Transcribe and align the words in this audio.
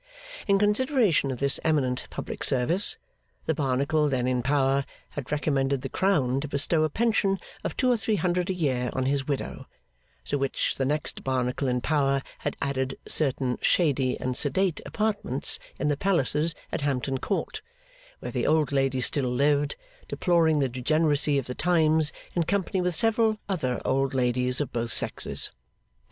In 0.47 0.57
consideration 0.57 1.29
of 1.29 1.37
this 1.37 1.59
eminent 1.63 2.07
public 2.09 2.43
service, 2.43 2.97
the 3.45 3.53
Barnacle 3.53 4.09
then 4.09 4.27
in 4.27 4.41
power 4.41 4.83
had 5.11 5.31
recommended 5.31 5.83
the 5.83 5.89
Crown 5.89 6.41
to 6.41 6.47
bestow 6.47 6.81
a 6.83 6.89
pension 6.89 7.37
of 7.63 7.77
two 7.77 7.91
or 7.91 7.97
three 7.97 8.15
hundred 8.15 8.49
a 8.49 8.53
year 8.55 8.89
on 8.93 9.05
his 9.05 9.27
widow; 9.27 9.63
to 10.25 10.39
which 10.39 10.73
the 10.77 10.85
next 10.85 11.23
Barnacle 11.23 11.67
in 11.67 11.81
power 11.81 12.23
had 12.39 12.57
added 12.59 12.97
certain 13.07 13.59
shady 13.61 14.19
and 14.19 14.35
sedate 14.35 14.81
apartments 14.87 15.59
in 15.79 15.87
the 15.89 15.97
Palaces 15.97 16.55
at 16.71 16.81
Hampton 16.81 17.19
Court, 17.19 17.61
where 18.21 18.31
the 18.31 18.47
old 18.47 18.71
lady 18.71 19.01
still 19.01 19.29
lived, 19.29 19.75
deploring 20.07 20.57
the 20.57 20.67
degeneracy 20.67 21.37
of 21.37 21.45
the 21.45 21.53
times 21.53 22.11
in 22.33 22.41
company 22.41 22.81
with 22.81 22.95
several 22.95 23.37
other 23.47 23.79
old 23.85 24.15
ladies 24.15 24.59
of 24.59 24.73
both 24.73 24.91
sexes. 24.91 25.51